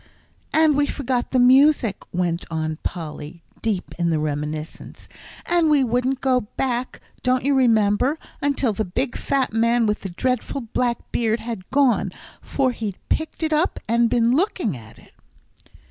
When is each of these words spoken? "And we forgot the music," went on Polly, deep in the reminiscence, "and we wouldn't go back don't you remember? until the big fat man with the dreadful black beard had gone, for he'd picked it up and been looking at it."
"And 0.51 0.75
we 0.75 0.87
forgot 0.87 1.29
the 1.29 1.37
music," 1.37 1.97
went 2.11 2.43
on 2.49 2.79
Polly, 2.81 3.43
deep 3.61 3.93
in 3.99 4.09
the 4.09 4.17
reminiscence, 4.17 5.07
"and 5.45 5.69
we 5.69 5.83
wouldn't 5.83 6.21
go 6.21 6.47
back 6.57 6.99
don't 7.21 7.45
you 7.45 7.53
remember? 7.53 8.17
until 8.41 8.73
the 8.73 8.83
big 8.83 9.15
fat 9.15 9.53
man 9.53 9.85
with 9.85 9.99
the 9.99 10.09
dreadful 10.09 10.61
black 10.61 11.11
beard 11.11 11.41
had 11.41 11.69
gone, 11.69 12.11
for 12.41 12.71
he'd 12.71 12.97
picked 13.09 13.43
it 13.43 13.53
up 13.53 13.79
and 13.87 14.09
been 14.09 14.31
looking 14.35 14.75
at 14.75 14.97
it." 14.97 15.13